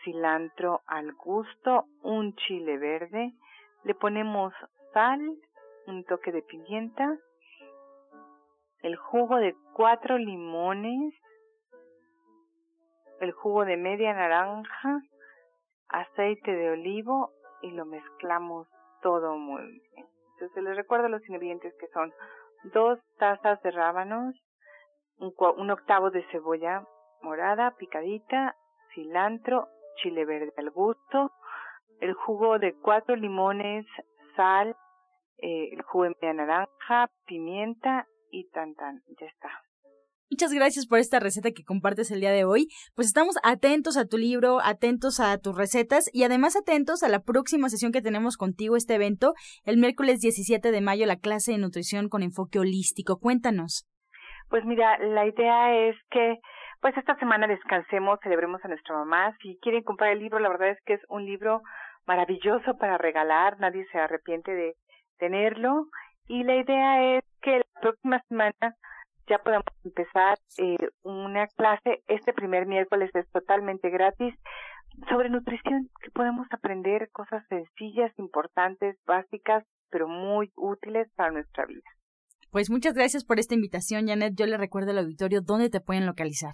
cilantro 0.04 0.82
al 0.86 1.12
gusto, 1.14 1.86
un 2.04 2.36
chile 2.36 2.78
verde. 2.78 3.34
Le 3.84 3.96
ponemos 3.96 4.54
sal, 4.94 5.22
un 5.88 6.04
toque 6.04 6.32
de 6.32 6.44
pimienta, 6.44 7.18
el 8.84 8.96
jugo 8.96 9.38
de 9.38 9.56
cuatro 9.74 10.20
limones, 10.20 11.16
el 13.20 13.32
jugo 13.32 13.66
de 13.66 13.78
media 13.78 14.14
naranja, 14.14 15.02
aceite 15.90 16.52
de 16.52 16.72
olivo 16.72 17.32
y 17.62 17.72
lo 17.72 17.86
mezclamos 17.86 18.68
todo 19.02 19.38
muy 19.38 19.64
bien. 19.64 20.08
Entonces 20.34 20.64
les 20.64 20.76
recuerdo 20.76 21.08
los 21.10 21.28
ingredientes 21.30 21.74
que 21.80 21.88
son 21.88 22.12
dos 22.74 23.00
tazas 23.18 23.62
de 23.62 23.72
rábanos, 23.72 24.36
un, 25.18 25.72
octavo 25.72 26.12
de 26.12 26.24
cebolla 26.32 26.86
morada 27.22 27.76
picadita, 27.78 28.56
cilantro, 28.94 29.68
chile 29.98 30.26
verde 30.26 30.54
al 30.58 30.72
gusto, 30.72 31.32
el 32.02 32.14
jugo 32.14 32.60
de 32.60 32.76
cuatro 32.76 33.16
limones, 33.16 33.86
sal, 34.36 34.76
eh, 35.38 35.70
el 35.72 35.82
jugo 35.84 36.06
de 36.06 36.16
media 36.22 36.34
naranja, 36.34 37.10
pimienta 37.26 38.08
y 38.30 38.50
tan 38.50 38.76
tan, 38.76 39.02
ya 39.20 39.28
está. 39.28 39.65
Muchas 40.32 40.52
gracias 40.52 40.88
por 40.88 40.98
esta 40.98 41.20
receta 41.20 41.52
que 41.52 41.64
compartes 41.64 42.10
el 42.10 42.20
día 42.20 42.32
de 42.32 42.46
hoy. 42.46 42.68
Pues 42.96 43.08
estamos 43.08 43.36
atentos 43.44 43.96
a 43.96 44.08
tu 44.08 44.18
libro, 44.18 44.60
atentos 44.60 45.20
a 45.20 45.38
tus 45.38 45.56
recetas 45.56 46.10
y 46.12 46.24
además 46.24 46.56
atentos 46.56 47.04
a 47.04 47.10
la 47.10 47.20
próxima 47.20 47.70
sesión 47.70 47.92
que 47.92 48.02
tenemos 48.02 48.36
contigo, 48.36 48.76
este 48.76 48.96
evento, 48.96 49.34
el 49.66 49.78
miércoles 49.78 50.22
17 50.22 50.72
de 50.72 50.82
mayo, 50.82 51.06
la 51.06 51.18
clase 51.18 51.52
de 51.52 51.60
nutrición 51.60 52.10
con 52.10 52.24
enfoque 52.24 52.58
holístico. 52.58 53.20
Cuéntanos. 53.20 53.88
Pues 54.50 54.66
mira, 54.66 54.98
la 54.98 55.28
idea 55.28 55.90
es 55.90 55.96
que 56.10 56.40
pues 56.82 56.98
esta 56.98 57.16
semana 57.18 57.48
descansemos, 57.48 58.20
celebremos 58.24 58.64
a 58.66 58.68
nuestra 58.68 58.96
mamá. 58.96 59.36
Si 59.42 59.60
quieren 59.62 59.84
comprar 59.84 60.12
el 60.12 60.20
libro, 60.20 60.40
la 60.40 60.50
verdad 60.50 60.70
es 60.70 60.82
que 60.86 60.94
es 60.94 61.02
un 61.08 61.26
libro 61.26 61.62
maravilloso 62.08 62.78
para 62.78 62.98
regalar, 62.98 63.60
nadie 63.60 63.86
se 63.92 64.00
arrepiente 64.00 64.52
de 64.52 64.76
tenerlo. 65.20 65.86
Y 66.28 66.44
la 66.44 66.56
idea 66.56 67.18
es 67.18 67.24
que 67.42 67.60
la 67.60 67.82
próxima 67.82 68.22
semana 68.28 68.76
ya 69.28 69.40
podemos 69.40 69.66
empezar 69.84 70.38
eh, 70.58 70.78
una 71.04 71.48
clase. 71.48 72.04
Este 72.08 72.34
primer 72.34 72.66
miércoles 72.66 73.10
es 73.14 73.30
totalmente 73.32 73.90
gratis 73.90 74.34
sobre 75.10 75.30
nutrición, 75.30 75.90
que 76.02 76.12
podemos 76.12 76.48
aprender 76.52 77.10
cosas 77.12 77.44
sencillas, 77.50 78.12
importantes, 78.18 78.98
básicas, 79.06 79.64
pero 79.90 80.08
muy 80.08 80.52
útiles 80.56 81.08
para 81.16 81.32
nuestra 81.32 81.66
vida. 81.66 81.84
Pues 82.52 82.70
muchas 82.70 82.94
gracias 82.94 83.26
por 83.26 83.40
esta 83.40 83.56
invitación, 83.56 84.08
Janet. 84.08 84.34
Yo 84.36 84.46
le 84.46 84.58
recuerdo 84.58 84.92
al 84.92 85.00
auditorio 85.00 85.42
dónde 85.42 85.70
te 85.70 85.82
pueden 85.82 86.06
localizar. 86.06 86.54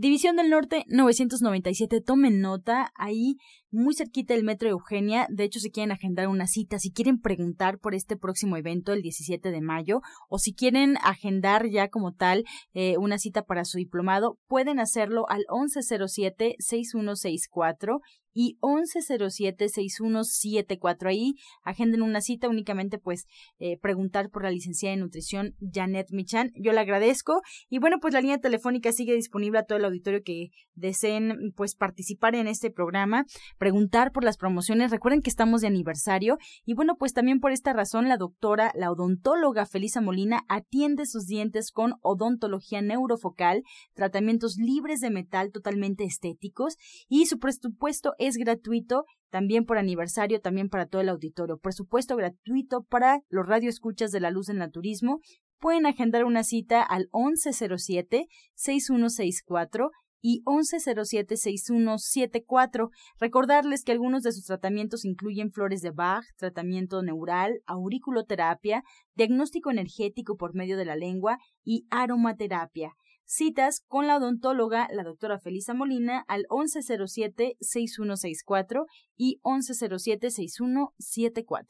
División 0.00 0.36
del 0.36 0.48
Norte 0.48 0.86
997, 0.88 2.00
tomen 2.00 2.40
nota, 2.40 2.90
ahí 2.94 3.36
muy 3.70 3.94
cerquita 3.94 4.32
del 4.32 4.44
Metro 4.44 4.70
Eugenia, 4.70 5.26
de 5.28 5.44
hecho 5.44 5.60
si 5.60 5.70
quieren 5.70 5.92
agendar 5.92 6.28
una 6.28 6.46
cita, 6.46 6.78
si 6.78 6.90
quieren 6.90 7.20
preguntar 7.20 7.78
por 7.78 7.94
este 7.94 8.16
próximo 8.16 8.56
evento 8.56 8.94
el 8.94 9.02
17 9.02 9.50
de 9.50 9.60
mayo 9.60 10.00
o 10.30 10.38
si 10.38 10.54
quieren 10.54 10.96
agendar 11.02 11.68
ya 11.68 11.88
como 11.88 12.14
tal 12.14 12.44
eh, 12.72 12.96
una 12.96 13.18
cita 13.18 13.42
para 13.42 13.66
su 13.66 13.76
diplomado, 13.76 14.38
pueden 14.48 14.80
hacerlo 14.80 15.28
al 15.28 15.44
1107-6164 15.50 18.00
y 18.32 18.58
1107-6174. 18.60 21.08
Ahí 21.08 21.34
agenden 21.62 22.02
una 22.02 22.20
cita 22.20 22.48
únicamente 22.48 22.98
pues 22.98 23.26
eh, 23.58 23.78
preguntar 23.78 24.30
por 24.30 24.44
la 24.44 24.50
licenciada 24.50 24.94
en 24.94 25.00
nutrición 25.00 25.56
Janet 25.60 26.08
Michan. 26.10 26.52
Yo 26.54 26.72
le 26.72 26.80
agradezco 26.80 27.42
y 27.68 27.78
bueno 27.78 27.98
pues 28.00 28.14
la 28.14 28.20
línea 28.20 28.38
telefónica 28.38 28.92
sigue 28.92 29.14
disponible 29.14 29.58
a 29.58 29.64
todo 29.64 29.78
el 29.78 29.84
auditorio 29.84 30.22
que 30.24 30.50
deseen 30.74 31.52
pues 31.56 31.74
participar 31.74 32.34
en 32.34 32.48
este 32.48 32.70
programa, 32.70 33.24
preguntar 33.58 34.12
por 34.12 34.24
las 34.24 34.36
promociones. 34.36 34.90
Recuerden 34.90 35.22
que 35.22 35.30
estamos 35.30 35.60
de 35.60 35.68
aniversario 35.68 36.38
y 36.64 36.74
bueno 36.74 36.96
pues 36.98 37.12
también 37.12 37.40
por 37.40 37.52
esta 37.52 37.72
razón 37.72 38.08
la 38.08 38.16
doctora, 38.16 38.72
la 38.74 38.90
odontóloga 38.90 39.66
Felisa 39.66 40.00
Molina 40.00 40.44
atiende 40.48 41.06
sus 41.06 41.26
dientes 41.26 41.70
con 41.72 41.94
odontología 42.02 42.82
neurofocal, 42.82 43.62
tratamientos 43.94 44.56
libres 44.56 45.00
de 45.00 45.10
metal 45.10 45.50
totalmente 45.52 46.04
estéticos 46.04 46.76
y 47.08 47.26
su 47.26 47.38
presupuesto 47.38 48.14
es 48.20 48.36
gratuito 48.36 49.06
también 49.30 49.64
por 49.64 49.78
aniversario, 49.78 50.40
también 50.40 50.68
para 50.68 50.86
todo 50.86 51.00
el 51.00 51.08
auditorio. 51.08 51.58
Por 51.58 51.72
supuesto, 51.72 52.14
gratuito 52.16 52.82
para 52.82 53.22
los 53.28 53.46
radioescuchas 53.46 54.12
de 54.12 54.20
la 54.20 54.30
luz 54.30 54.46
del 54.46 54.58
naturismo. 54.58 55.20
Pueden 55.58 55.86
agendar 55.86 56.24
una 56.24 56.44
cita 56.44 56.82
al 56.82 57.08
1107-6164 57.10 59.90
y 60.22 60.42
1107-6174. 60.44 62.90
Recordarles 63.18 63.84
que 63.84 63.92
algunos 63.92 64.22
de 64.22 64.32
sus 64.32 64.44
tratamientos 64.44 65.04
incluyen 65.04 65.52
flores 65.52 65.80
de 65.80 65.90
Bach, 65.90 66.24
tratamiento 66.36 67.02
neural, 67.02 67.62
auriculoterapia, 67.66 68.82
diagnóstico 69.14 69.70
energético 69.70 70.36
por 70.36 70.54
medio 70.54 70.76
de 70.76 70.84
la 70.84 70.96
lengua 70.96 71.38
y 71.64 71.86
aromaterapia. 71.90 72.92
Citas 73.30 73.82
con 73.86 74.08
la 74.08 74.16
odontóloga, 74.16 74.88
la 74.92 75.04
doctora 75.04 75.38
Felisa 75.38 75.72
Molina, 75.72 76.24
al 76.26 76.46
1107-6164 76.50 78.86
y 79.16 79.38
1107-6174. 79.44 81.66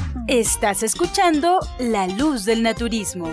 Estás 0.27 0.83
escuchando 0.83 1.59
La 1.79 2.05
Luz 2.07 2.45
del 2.45 2.63
Naturismo. 2.63 3.29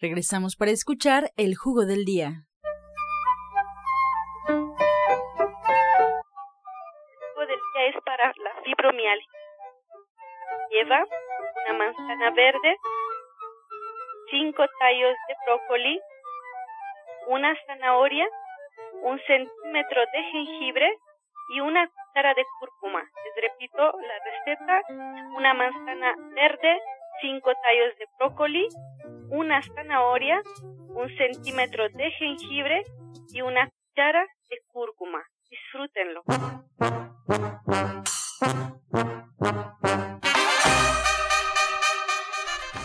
Regresamos 0.00 0.56
para 0.56 0.72
escuchar 0.72 1.30
el 1.36 1.54
jugo 1.56 1.86
del 1.86 2.04
día. 2.04 2.44
El 4.48 4.54
jugo 7.34 7.46
del 7.46 7.60
día 7.74 7.86
es 7.88 7.96
para 8.04 8.26
la 8.26 8.62
fibromialgia. 8.64 9.32
Lleva 10.70 11.04
una 11.66 11.78
manzana 11.78 12.30
verde, 12.30 12.76
cinco 14.30 14.64
tallos 14.80 15.16
de 15.28 15.34
brócoli, 15.46 16.00
una 17.28 17.54
zanahoria, 17.66 18.26
un 19.02 19.18
centímetro 19.26 20.00
de 20.12 20.22
jengibre 20.32 20.88
y 21.48 21.60
una 21.60 21.88
cuchara 21.88 22.34
de 22.34 22.44
cúrcuma. 22.58 23.00
Les 23.00 23.50
repito 23.50 23.92
la 24.00 24.18
receta, 24.24 24.82
una 25.36 25.54
manzana 25.54 26.14
verde, 26.34 26.78
cinco 27.20 27.52
tallos 27.62 27.98
de 27.98 28.06
brócoli, 28.18 28.68
una 29.30 29.62
zanahoria, 29.62 30.40
un 30.88 31.08
centímetro 31.16 31.88
de 31.90 32.10
jengibre 32.12 32.84
y 33.32 33.40
una 33.42 33.68
cuchara 33.68 34.26
de 34.48 34.56
cúrcuma. 34.72 35.22
Disfrútenlo. 35.50 36.22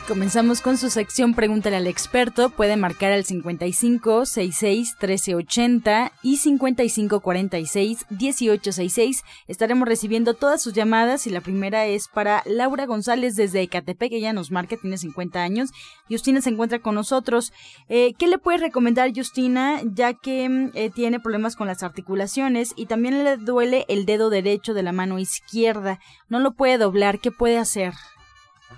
Comenzamos 0.08 0.60
con 0.60 0.78
su 0.78 0.90
sección 0.90 1.34
Pregúntale 1.34 1.78
al 1.78 1.88
experto. 1.88 2.50
Puede 2.50 2.76
marcar 2.76 3.14
al 3.14 3.24
55 3.24 4.26
66 4.26 4.98
1380 5.00 6.12
y 6.22 6.38
55 6.38 7.22
46 7.22 8.06
1866. 8.10 9.24
Estaremos 9.48 9.88
recibiendo 9.88 10.34
todas 10.34 10.62
sus 10.62 10.74
llamadas 10.74 11.26
y 11.26 11.30
la 11.30 11.40
primera 11.40 11.86
es 11.86 12.10
para 12.10 12.44
Laura 12.46 12.86
González 12.86 13.38
desde 13.38 13.62
Ecatepec. 13.62 14.12
Ella 14.12 14.34
nos 14.34 14.52
marca, 14.52 14.76
tiene 14.76 14.98
50 14.98 15.42
años. 15.42 15.70
Justina 16.10 16.42
se 16.42 16.50
encuentra 16.50 16.80
con 16.80 16.96
nosotros. 16.96 17.54
Eh, 17.88 18.14
¿Qué 18.20 18.28
le 18.28 18.40
puede 18.40 18.58
recomendar 18.58 19.14
Justina 19.16 19.80
ya 19.86 20.14
que 20.14 20.50
mm, 20.50 20.72
eh, 20.74 20.90
tiene 20.90 21.22
problemas 21.22 21.56
con 21.56 21.68
las 21.68 21.82
articulaciones 21.82 22.74
y 22.76 22.88
también 22.88 23.24
le 23.24 23.38
duele 23.38 23.86
el 23.88 24.06
dedo 24.06 24.30
derecho 24.30 24.74
de 24.74 24.84
la 24.84 24.92
mano 24.92 25.18
izquierda? 25.18 26.00
No 26.28 26.40
lo 26.40 26.52
puede 26.52 26.78
doblar. 26.78 27.20
¿Qué 27.20 27.32
puede 27.32 27.58
hacer? 27.58 27.94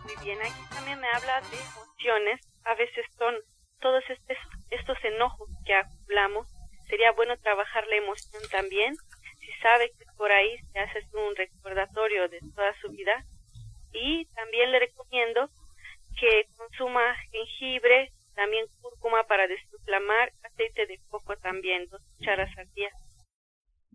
Muy 0.03 0.15
bien, 0.23 0.41
aquí 0.41 0.61
también 0.69 0.99
me 0.99 1.07
habla 1.07 1.41
de 1.41 1.57
emociones. 1.57 2.41
A 2.63 2.75
veces 2.75 3.05
son 3.17 3.35
todos 3.79 4.03
estos, 4.09 4.37
estos 4.69 4.97
enojos 5.03 5.49
que 5.65 5.73
hablamos. 5.73 6.47
Sería 6.87 7.11
bueno 7.11 7.37
trabajar 7.37 7.85
la 7.87 7.95
emoción 7.95 8.43
también. 8.51 8.95
Si 9.39 9.51
sabe 9.61 9.91
que 9.97 10.05
por 10.17 10.31
ahí 10.31 10.57
se 10.71 10.79
hace 10.79 10.99
un 11.13 11.35
recordatorio 11.35 12.29
de 12.29 12.39
toda 12.55 12.73
su 12.81 12.89
vida. 12.89 13.23
Y 13.93 14.25
también 14.35 14.71
le 14.71 14.79
recomiendo 14.79 15.49
que 16.19 16.47
consuma 16.57 17.15
jengibre, 17.31 18.11
también 18.35 18.65
cúrcuma 18.81 19.23
para 19.23 19.47
desinflamar, 19.47 20.31
aceite 20.43 20.85
de 20.85 20.99
coco 21.09 21.35
también, 21.37 21.87
dos 21.89 22.01
cucharas 22.17 22.49
al 22.57 22.71
día. 22.73 22.89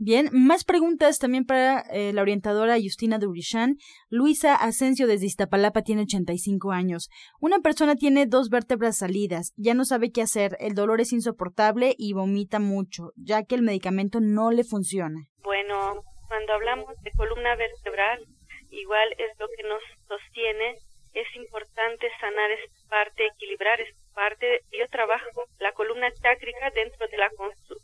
Bien, 0.03 0.31
más 0.33 0.65
preguntas 0.65 1.19
también 1.19 1.45
para 1.45 1.81
eh, 1.93 2.15
la 2.15 2.23
orientadora 2.23 2.81
Justina 2.83 3.19
Durishan. 3.19 3.77
Luisa 4.09 4.55
Asensio 4.55 5.07
desde 5.07 5.27
Iztapalapa 5.27 5.83
tiene 5.83 6.05
85 6.05 6.73
años. 6.73 7.11
Una 7.39 7.59
persona 7.59 7.97
tiene 7.97 8.25
dos 8.25 8.49
vértebras 8.49 8.97
salidas, 8.97 9.53
ya 9.59 9.75
no 9.75 9.85
sabe 9.85 10.11
qué 10.11 10.23
hacer, 10.23 10.57
el 10.59 10.75
dolor 10.75 11.03
es 11.03 11.13
insoportable 11.13 11.95
y 11.99 12.15
vomita 12.15 12.61
mucho, 12.61 13.13
ya 13.15 13.45
que 13.45 13.57
el 13.57 13.61
medicamento 13.61 14.21
no 14.23 14.51
le 14.51 14.65
funciona. 14.65 15.21
Bueno, 15.43 16.03
cuando 16.29 16.55
hablamos 16.55 16.97
de 17.03 17.11
columna 17.11 17.55
vertebral, 17.57 18.25
igual 18.71 19.07
es 19.19 19.39
lo 19.39 19.49
que 19.55 19.69
nos 19.69 19.83
sostiene, 20.09 20.79
es 21.13 21.27
importante 21.37 22.09
sanar 22.23 22.51
esta 22.53 22.89
parte, 22.89 23.27
equilibrar 23.27 23.79
esta 23.83 24.00
parte. 24.21 24.61
Yo 24.79 24.87
trabajo 24.89 25.49
la 25.59 25.73
columna 25.73 26.13
chácrica 26.13 26.69
dentro 26.75 27.09
de 27.09 27.17
la, 27.17 27.31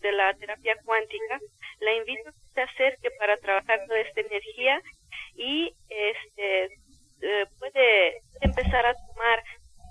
de 0.01 0.13
la 0.13 0.35
terapia 0.35 0.77
cuántica 0.85 1.41
la 1.81 1.95
invito 1.95 2.29
a 2.29 2.33
que 2.33 2.53
se 2.55 2.61
acerque 2.61 3.11
para 3.19 3.37
trabajar 3.39 3.81
toda 3.87 4.01
esta 4.01 4.21
energía 4.21 4.83
y 5.35 5.73
este 5.89 6.65
eh, 7.23 7.47
puede 7.59 8.21
empezar 8.43 8.85
a 8.85 8.95
tomar 8.95 9.43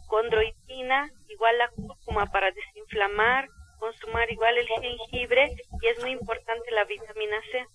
condroitina, 0.07 1.09
igual 1.29 1.57
la 1.57 1.69
cúrcuma 1.69 2.27
para 2.27 2.51
desinflamar, 2.51 3.47
consumar 3.79 4.31
igual 4.31 4.55
el 4.57 4.67
jengibre 4.67 5.49
y 5.81 5.87
es 5.87 5.99
muy 6.01 6.11
importante 6.11 6.69
la 6.71 6.85
vitamina 6.85 7.37
C. 7.51 7.65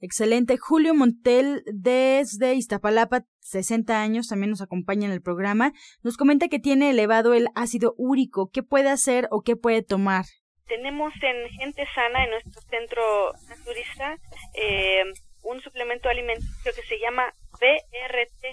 Excelente. 0.00 0.58
Julio 0.58 0.94
Montel 0.94 1.62
desde 1.66 2.54
Iztapalapa, 2.54 3.22
60 3.42 4.00
años, 4.00 4.28
también 4.28 4.50
nos 4.50 4.62
acompaña 4.62 5.06
en 5.06 5.12
el 5.12 5.22
programa. 5.22 5.72
Nos 6.02 6.16
comenta 6.16 6.48
que 6.48 6.58
tiene 6.58 6.90
elevado 6.90 7.34
el 7.34 7.48
ácido 7.54 7.94
úrico. 7.98 8.50
¿Qué 8.52 8.62
puede 8.62 8.88
hacer 8.88 9.28
o 9.30 9.42
qué 9.42 9.56
puede 9.56 9.82
tomar? 9.82 10.24
Tenemos 10.66 11.12
en 11.22 11.50
Gente 11.50 11.86
Sana, 11.94 12.24
en 12.24 12.30
nuestro 12.30 12.62
centro 12.62 13.32
naturista, 13.48 14.16
eh, 14.54 15.04
un 15.42 15.60
suplemento 15.60 16.08
alimenticio 16.08 16.72
que 16.74 16.82
se 16.82 16.98
llama 16.98 17.34
BRT. 17.60 18.44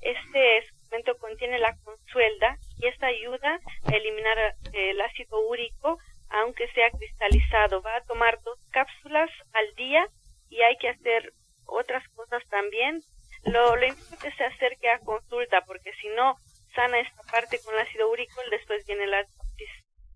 Este 0.00 0.66
suplemento 0.70 1.16
contiene 1.18 1.58
la 1.58 1.76
consuelda 1.84 2.56
y 2.78 2.86
esta 2.86 3.06
ayuda 3.06 3.60
a 3.84 3.94
eliminar 3.94 4.38
eh, 4.72 4.90
el 4.90 5.00
ácido 5.00 5.38
úrico, 5.48 5.98
aunque 6.30 6.68
sea 6.72 6.90
cristalizado. 6.90 7.82
Va 7.82 7.96
a 7.96 8.04
tomar 8.04 8.40
dos 8.42 8.58
cápsulas 8.70 9.28
al 9.52 9.74
día 9.74 10.06
y 10.48 10.62
hay 10.62 10.76
que 10.78 10.88
hacer 10.88 11.32
otras 11.66 12.06
cosas 12.14 12.42
también. 12.48 13.02
Lo, 13.44 13.76
lo 13.76 13.86
importante 13.86 14.28
es 14.28 14.32
que 14.32 14.36
se 14.36 14.44
acerque 14.44 14.90
a 14.90 14.98
consulta, 15.00 15.62
porque 15.66 15.92
si 16.00 16.08
no 16.08 16.34
sana 16.74 17.00
esta 17.00 17.22
parte 17.30 17.58
con 17.64 17.74
el 17.74 17.80
ácido 17.80 18.10
úrico, 18.10 18.40
después 18.50 18.84
viene 18.86 19.06
la 19.06 19.24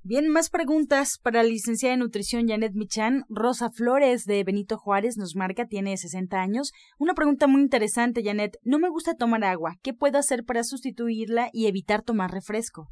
Bien, 0.07 0.29
más 0.29 0.51
preguntas 0.51 1.19
para 1.25 1.43
la 1.43 1.49
licenciada 1.49 1.95
en 1.95 2.01
nutrición 2.01 2.47
Janet 2.47 2.73
Michan. 2.75 3.23
Rosa 3.31 3.71
Flores 3.71 4.27
de 4.27 4.45
Benito 4.45 4.77
Juárez 4.77 5.17
nos 5.17 5.35
marca, 5.35 5.65
tiene 5.65 5.97
60 5.97 6.39
años. 6.39 6.75
Una 6.99 7.15
pregunta 7.15 7.47
muy 7.47 7.63
interesante, 7.63 8.21
Janet. 8.23 8.59
No 8.65 8.79
me 8.79 8.91
gusta 8.91 9.15
tomar 9.15 9.43
agua. 9.45 9.77
¿Qué 9.83 9.95
puedo 9.95 10.19
hacer 10.19 10.45
para 10.47 10.63
sustituirla 10.63 11.49
y 11.55 11.69
evitar 11.69 12.03
tomar 12.03 12.33
refresco? 12.33 12.89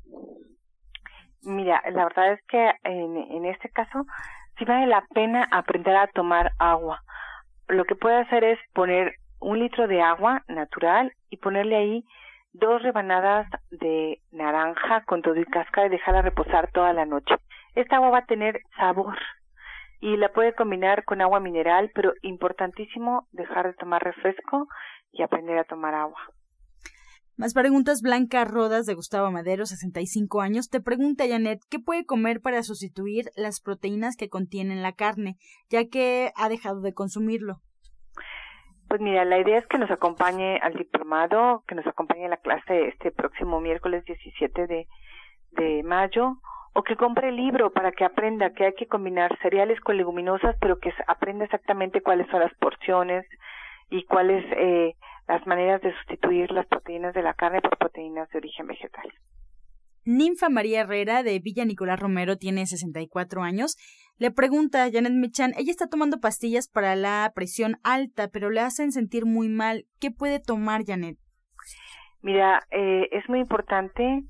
Mira, 1.43 1.83
la 1.93 2.05
verdad 2.05 2.33
es 2.33 2.41
que 2.49 2.71
en, 2.85 3.19
en 3.19 3.45
este 3.45 3.69
caso 3.69 4.07
sí 4.59 4.65
vale 4.65 4.87
la 4.87 5.05
pena 5.13 5.47
aprender 5.53 5.95
a 5.95 6.07
tomar 6.15 6.53
agua. 6.59 7.03
Lo 7.69 7.85
que 7.85 7.95
puede 7.95 8.23
hacer 8.23 8.43
es 8.43 8.59
poner 8.73 9.17
un 9.43 9.59
litro 9.59 9.87
de 9.89 10.01
agua 10.01 10.45
natural 10.49 11.13
y 11.31 11.37
ponerle 11.37 11.77
ahí 11.77 12.05
dos 12.53 12.83
rebanadas 12.83 13.49
de 13.71 14.21
naranja 14.31 15.05
con 15.05 15.23
todo 15.23 15.37
y 15.37 15.45
cáscara 15.45 15.87
y 15.87 15.91
dejarla 15.91 16.23
reposar 16.23 16.71
toda 16.73 16.93
la 16.93 17.07
noche. 17.07 17.35
Esta 17.75 17.97
agua 17.97 18.11
va 18.11 18.19
a 18.19 18.27
tener 18.27 18.61
sabor 18.77 19.17
y 20.01 20.17
la 20.17 20.33
puede 20.33 20.55
combinar 20.55 21.05
con 21.05 21.21
agua 21.21 21.41
mineral, 21.41 21.91
pero 21.95 22.13
importantísimo 22.23 23.29
dejar 23.33 23.69
de 23.69 23.75
tomar 23.75 24.03
refresco 24.03 24.69
y 25.13 25.23
aprender 25.23 25.59
a 25.59 25.65
tomar 25.65 25.95
agua. 25.95 26.21
Más 27.37 27.55
preguntas. 27.55 28.03
Blanca 28.03 28.45
Rodas 28.45 28.85
de 28.85 28.95
Gustavo 28.95 29.31
Madero, 29.31 29.65
65 29.65 30.43
años, 30.43 30.69
te 30.69 30.81
pregunta, 30.81 31.25
Janet, 31.27 31.61
¿qué 31.71 31.79
puede 31.79 32.05
comer 32.05 32.41
para 32.41 32.63
sustituir 32.63 33.31
las 33.37 33.61
proteínas 33.61 34.17
que 34.17 34.29
contienen 34.29 34.83
la 34.83 34.93
carne, 34.93 35.37
ya 35.71 35.89
que 35.89 36.31
ha 36.37 36.49
dejado 36.49 36.83
de 36.83 36.93
consumirlo? 36.93 37.61
Pues 38.93 39.01
mira, 39.01 39.25
la 39.25 39.39
idea 39.39 39.57
es 39.57 39.67
que 39.69 39.79
nos 39.79 39.91
acompañe 39.91 40.59
al 40.59 40.75
diplomado, 40.75 41.65
que 41.67 41.75
nos 41.75 41.87
acompañe 41.87 42.27
a 42.27 42.29
la 42.29 42.37
clase 42.37 42.89
este 42.89 43.11
próximo 43.11 43.59
miércoles 43.59 44.05
17 44.05 44.67
de, 44.67 44.87
de 45.53 45.83
mayo 45.83 46.37
o 46.75 46.83
que 46.83 46.97
compre 46.97 47.31
el 47.31 47.37
libro 47.37 47.73
para 47.73 47.93
que 47.93 48.05
aprenda 48.05 48.53
que 48.53 48.67
hay 48.67 48.75
que 48.75 48.89
combinar 48.89 49.39
cereales 49.41 49.81
con 49.81 49.97
leguminosas, 49.97 50.57
pero 50.61 50.79
que 50.79 50.93
aprenda 51.07 51.47
exactamente 51.47 52.03
cuáles 52.03 52.29
son 52.29 52.41
las 52.41 52.53
porciones 52.57 53.25
y 53.89 54.05
cuáles 54.05 54.45
eh, 54.59 54.95
las 55.27 55.47
maneras 55.47 55.81
de 55.81 55.95
sustituir 55.95 56.53
las 56.53 56.67
proteínas 56.67 57.15
de 57.15 57.23
la 57.23 57.33
carne 57.33 57.63
por 57.63 57.79
proteínas 57.79 58.29
de 58.29 58.41
origen 58.41 58.67
vegetal. 58.67 59.11
Ninfa 60.05 60.49
María 60.49 60.81
Herrera 60.81 61.23
de 61.23 61.39
Villa 61.39 61.65
Nicolás 61.65 62.01
Romero 62.01 62.37
tiene 62.37 62.67
64 62.67 63.43
años. 63.43 63.77
Le 64.19 64.31
pregunta 64.31 64.85
a 64.85 64.91
Janet 64.91 65.13
Michan, 65.13 65.53
ella 65.57 65.71
está 65.71 65.89
tomando 65.89 66.21
pastillas 66.21 66.69
para 66.69 66.97
la 66.97 67.31
presión 67.35 67.77
alta, 67.83 68.29
pero 68.29 68.51
le 68.51 68.61
hacen 68.61 68.93
sentir 68.93 69.27
muy 69.27 69.49
mal. 69.49 69.85
¿Qué 70.01 70.11
puede 70.11 70.41
tomar 70.41 70.85
Janet? 70.85 71.17
Mira, 72.21 72.63
eh, 72.71 73.09
es 73.13 73.29
muy 73.29 73.41
importante 73.41 74.23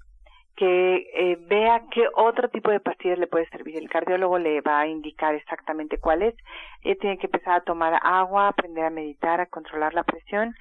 que 0.56 0.96
eh, 0.96 1.38
vea 1.48 1.82
qué 1.90 2.04
otro 2.14 2.48
tipo 2.50 2.70
de 2.70 2.80
pastillas 2.80 3.18
le 3.18 3.26
puede 3.26 3.48
servir. 3.48 3.76
El 3.76 3.88
cardiólogo 3.88 4.38
le 4.38 4.60
va 4.60 4.80
a 4.80 4.86
indicar 4.86 5.34
exactamente 5.34 5.98
cuáles. 5.98 6.34
Ella 6.82 6.96
tiene 7.00 7.18
que 7.18 7.26
empezar 7.26 7.54
a 7.54 7.64
tomar 7.64 7.98
agua, 8.02 8.48
aprender 8.48 8.84
a 8.84 8.90
meditar, 8.90 9.40
a 9.40 9.46
controlar 9.46 9.94
la 9.94 10.04
presión 10.04 10.54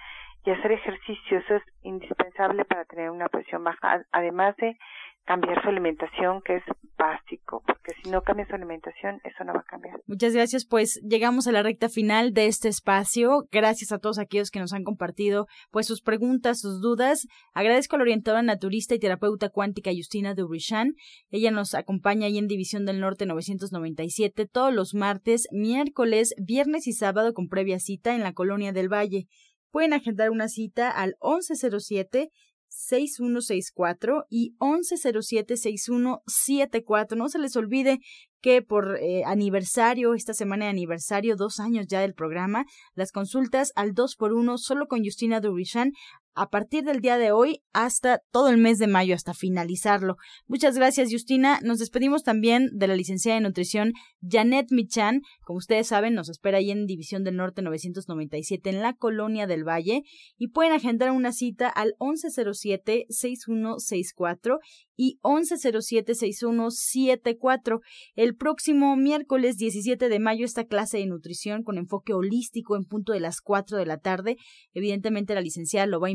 y 0.46 0.52
hacer 0.52 0.72
ejercicio. 0.72 1.38
Eso 1.38 1.56
es 1.56 1.64
indispensable 1.84 2.66
para 2.66 2.86
tener 2.86 3.10
una 3.10 3.30
presión 3.30 3.64
baja, 3.64 4.04
además 4.12 4.56
de 4.58 4.78
cambiar 5.26 5.62
su 5.62 5.70
alimentación, 5.70 6.42
que 6.42 6.58
es 6.58 6.64
básico, 6.98 7.64
porque 7.66 7.94
si 8.02 8.10
no 8.10 8.22
cambia 8.22 8.48
su 8.48 8.56
alimentación, 8.56 9.22
eso 9.24 9.44
no 9.44 9.54
va 9.54 9.60
a 9.60 9.64
cambiar. 9.64 10.00
Muchas 10.08 10.34
gracias, 10.34 10.66
pues 10.66 11.00
llegamos 11.08 11.48
a 11.48 11.52
la 11.52 11.64
recta 11.64 11.90
final 11.90 12.34
de 12.34 12.48
este 12.48 12.70
espacio. 12.70 13.48
Gracias 13.52 13.92
a 13.92 14.00
todos 14.00 14.20
aquellos 14.20 14.52
que 14.52 14.60
nos 14.60 14.74
han 14.74 14.84
compartido 14.84 15.48
pues 15.72 15.88
sus 15.88 16.02
preguntas, 16.02 16.60
sus 16.60 16.82
dudas. 16.82 17.28
Agradezco 17.54 17.96
a 17.96 18.00
la 18.00 18.04
orientadora 18.04 18.44
naturista 18.44 18.96
y 18.96 19.00
terapeuta 19.00 19.50
cuántica 19.50 19.92
Justina 19.96 20.34
Dubrichan. 20.34 20.94
Ella 21.30 21.52
nos 21.52 21.76
acompaña 21.76 22.28
ahí 22.28 22.38
en 22.38 22.48
División 22.48 22.86
del 22.86 23.00
Norte 23.00 23.26
997 23.26 24.48
todos 24.48 24.74
los 24.74 24.94
martes, 24.94 25.48
miércoles, 25.52 26.34
viernes 26.38 26.88
y 26.88 26.94
sábado 26.94 27.34
con 27.34 27.48
previa 27.48 27.80
cita 27.80 28.16
en 28.16 28.24
la 28.24 28.34
Colonia 28.34 28.74
del 28.74 28.92
Valle. 28.92 29.28
Pueden 29.72 29.94
agendar 29.94 30.30
una 30.30 30.48
cita 30.48 30.92
al 30.92 31.16
1107 31.22 32.30
6164 32.72 34.26
y 34.30 34.56
1107-6174. 34.60 37.18
No 37.18 37.28
se 37.28 37.40
les 37.40 37.58
olvide 37.58 38.00
que 38.42 38.62
por 38.62 38.98
eh, 38.98 39.24
aniversario, 39.26 40.14
esta 40.14 40.34
semana 40.34 40.66
de 40.66 40.72
aniversario, 40.72 41.36
dos 41.36 41.60
años 41.60 41.88
ya 41.88 42.02
del 42.02 42.14
programa, 42.14 42.66
las 42.96 43.12
consultas 43.12 43.72
al 43.76 43.94
2 43.94 44.16
por 44.16 44.32
1 44.34 44.58
solo 44.58 44.88
con 44.88 45.04
Justina 45.04 45.42
Durishan 45.42 45.92
a 46.34 46.50
partir 46.50 46.84
del 46.84 47.02
día 47.02 47.18
de 47.18 47.32
hoy 47.32 47.62
hasta 47.74 48.22
todo 48.32 48.50
el 48.50 48.58
mes 48.58 48.80
de 48.80 48.88
mayo, 48.88 49.16
hasta 49.16 49.34
finalizarlo. 49.34 50.18
Muchas 50.48 50.76
gracias, 50.76 51.10
Justina. 51.12 51.60
Nos 51.64 51.80
despedimos 51.80 52.24
también 52.24 52.70
de 52.74 52.88
la 52.88 52.96
licenciada 52.96 53.40
de 53.40 53.48
nutrición 53.48 53.94
Janet 54.22 54.68
Michan. 54.72 55.22
Como 55.44 55.58
ustedes 55.58 55.88
saben, 55.88 56.14
nos 56.14 56.30
espera 56.30 56.60
ahí 56.60 56.72
en 56.72 56.86
División 56.86 57.24
del 57.24 57.36
Norte 57.36 57.62
997 57.62 58.70
en 58.70 58.82
la 58.82 58.94
Colonia 58.94 59.48
del 59.48 59.68
Valle 59.68 60.04
y 60.38 60.48
pueden 60.50 60.72
agendar 60.74 61.10
una 61.12 61.34
cita 61.34 61.68
al 61.68 61.96
1107-6164 62.00 64.60
y 64.96 65.18
1107-6174. 65.24 67.82
El 68.16 68.36
próximo 68.36 68.96
miércoles 68.96 69.58
17 69.58 70.10
de 70.10 70.20
mayo 70.20 70.46
esta 70.46 70.66
clase 70.66 71.00
de 71.00 71.08
nutrición 71.08 71.64
con 71.64 71.80
enfoque 71.80 72.14
holístico 72.14 72.76
en 72.76 72.86
punto 72.86 73.14
de 73.14 73.20
las 73.20 73.42
4 73.42 73.78
de 73.78 73.88
la 73.88 73.98
tarde. 73.98 74.38
Evidentemente 74.74 75.34
la 75.34 75.42
licenciada 75.42 75.88
lo 75.88 76.00
va 76.00 76.10
a 76.10 76.12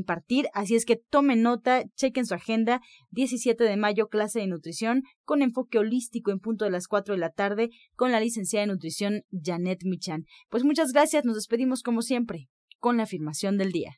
así 0.53 0.75
es 0.75 0.85
que 0.85 0.97
tomen 0.97 1.43
nota, 1.43 1.85
chequen 1.97 2.27
su 2.27 2.35
agenda. 2.35 2.81
17 3.11 3.63
de 3.65 3.77
mayo 3.77 4.09
clase 4.09 4.41
de 4.41 4.47
nutrición 4.47 5.03
con 5.25 5.43
enfoque 5.43 5.79
holístico 5.79 6.31
en 6.31 6.41
punto 6.41 6.65
de 6.65 6.71
las 6.71 6.89
4 6.89 7.15
de 7.15 7.21
la 7.21 7.31
tarde 7.31 7.71
con 7.95 8.13
la 8.13 8.21
licenciada 8.21 8.67
de 8.67 8.73
nutrición 8.73 9.23
Janet 9.31 9.81
Michan. 9.85 10.25
Pues 10.49 10.65
muchas 10.65 10.93
gracias, 10.93 11.25
nos 11.25 11.37
despedimos 11.37 11.83
como 11.83 12.03
siempre 12.03 12.49
con 12.79 12.97
la 12.97 13.05
afirmación 13.05 13.59
del 13.59 13.73
día. 13.73 13.97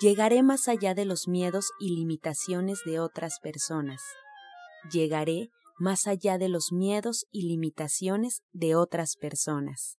Llegaré 0.00 0.42
más 0.42 0.68
allá 0.68 0.94
de 0.94 1.04
los 1.04 1.28
miedos 1.28 1.70
y 1.78 1.94
limitaciones 1.94 2.80
de 2.84 2.98
otras 2.98 3.38
personas. 3.40 4.02
Llegaré 4.90 5.50
más 5.78 6.06
allá 6.06 6.38
de 6.38 6.48
los 6.48 6.72
miedos 6.72 7.26
y 7.30 7.48
limitaciones 7.48 8.42
de 8.52 8.74
otras 8.74 9.16
personas. 9.16 9.98